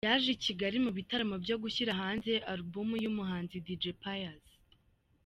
Yaje 0.07 0.29
i 0.35 0.39
Kigali 0.45 0.77
mu 0.85 0.91
bitaramo 0.97 1.35
byo 1.43 1.55
gushyira 1.63 1.91
hanze 2.01 2.31
album 2.53 2.89
y’umuhanzi 3.03 3.57
Dj 3.65 3.83
Pius. 4.01 4.45